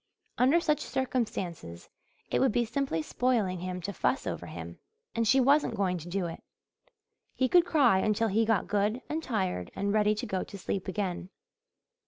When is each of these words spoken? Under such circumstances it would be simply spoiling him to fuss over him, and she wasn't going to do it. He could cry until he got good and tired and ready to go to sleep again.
Under 0.39 0.59
such 0.59 0.79
circumstances 0.79 1.87
it 2.31 2.39
would 2.39 2.51
be 2.51 2.65
simply 2.65 3.03
spoiling 3.03 3.59
him 3.59 3.79
to 3.83 3.93
fuss 3.93 4.25
over 4.25 4.47
him, 4.47 4.79
and 5.13 5.27
she 5.27 5.39
wasn't 5.39 5.75
going 5.75 5.99
to 5.99 6.09
do 6.09 6.25
it. 6.25 6.41
He 7.35 7.47
could 7.47 7.65
cry 7.67 7.99
until 7.99 8.29
he 8.29 8.43
got 8.43 8.67
good 8.67 9.03
and 9.09 9.21
tired 9.21 9.69
and 9.75 9.93
ready 9.93 10.15
to 10.15 10.25
go 10.25 10.43
to 10.43 10.57
sleep 10.57 10.87
again. 10.87 11.29